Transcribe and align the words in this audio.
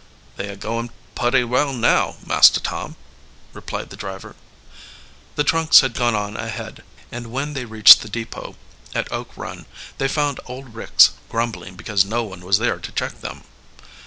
"They 0.35 0.49
are 0.49 0.55
going 0.55 0.89
putty 1.13 1.43
well 1.43 1.73
now, 1.73 2.15
Master 2.25 2.59
Tom," 2.59 2.95
replied 3.53 3.91
the 3.91 3.95
driver. 3.95 4.35
The 5.35 5.43
trunks 5.43 5.81
had 5.81 5.93
gone 5.93 6.15
on 6.15 6.35
ahead, 6.35 6.81
and 7.11 7.31
when 7.31 7.53
they 7.53 7.65
reached 7.65 8.01
the 8.01 8.09
depot 8.09 8.55
at 8.95 9.11
Oak 9.11 9.29
Run 9.37 9.67
they 9.99 10.07
found 10.07 10.39
old 10.47 10.73
Ricks 10.73 11.11
grumbling 11.29 11.75
because 11.75 12.03
no 12.03 12.23
one 12.23 12.41
was 12.43 12.57
there 12.57 12.79
to 12.79 12.91
check 12.91 13.21
them. 13.21 13.43